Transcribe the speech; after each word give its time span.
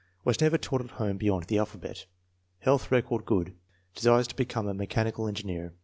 Was 0.25 0.41
never 0.41 0.57
taught 0.57 0.81
at 0.83 0.89
home 0.97 1.17
beyond 1.17 1.43
the 1.43 1.59
alphabet. 1.59 2.07
Health 2.57 2.91
record 2.91 3.23
good. 3.23 3.53
Desires 3.93 4.27
to 4.29 4.35
be 4.35 4.45
come 4.45 4.67
a 4.67 4.73
mechanical 4.73 5.27
engineer. 5.27 5.73